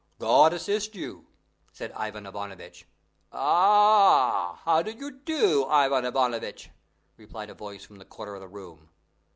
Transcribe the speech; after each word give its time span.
"God 0.17 0.51
assist 0.51 0.95
you!" 0.95 1.27
said 1.71 1.91
Ivan 1.91 2.25
Ivanovitch. 2.25 2.87
"Ah! 3.31 4.59
how 4.65 4.81
do 4.81 4.89
you 4.89 5.11
do, 5.11 5.65
Ivan 5.67 6.05
Ivanovitch?" 6.07 6.71
replied 7.17 7.51
a 7.51 7.53
voice 7.53 7.85
from 7.85 7.97
the 7.97 8.05
corner 8.05 8.33
of 8.33 8.41
the 8.41 8.47
room. 8.47 8.89